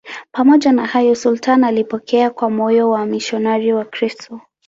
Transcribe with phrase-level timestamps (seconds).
[0.31, 4.41] Pamoja na hayo, sultani alipokea kwa moyo wamisionari Wakristo.